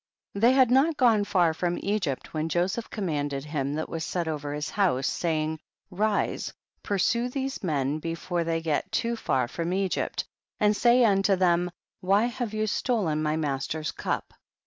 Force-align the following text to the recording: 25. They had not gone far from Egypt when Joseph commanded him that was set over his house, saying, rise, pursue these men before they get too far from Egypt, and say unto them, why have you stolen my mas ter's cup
25. 0.31 0.41
They 0.49 0.55
had 0.55 0.71
not 0.71 0.97
gone 0.97 1.23
far 1.23 1.53
from 1.53 1.77
Egypt 1.83 2.33
when 2.33 2.49
Joseph 2.49 2.89
commanded 2.89 3.45
him 3.45 3.75
that 3.75 3.87
was 3.87 4.03
set 4.03 4.27
over 4.27 4.51
his 4.51 4.71
house, 4.71 5.05
saying, 5.05 5.59
rise, 5.91 6.51
pursue 6.81 7.29
these 7.29 7.61
men 7.63 7.99
before 7.99 8.43
they 8.43 8.61
get 8.63 8.91
too 8.91 9.15
far 9.15 9.47
from 9.47 9.71
Egypt, 9.73 10.25
and 10.59 10.75
say 10.75 11.05
unto 11.05 11.35
them, 11.35 11.69
why 11.99 12.23
have 12.25 12.51
you 12.51 12.65
stolen 12.65 13.21
my 13.21 13.35
mas 13.37 13.67
ter's 13.67 13.91
cup 13.91 14.33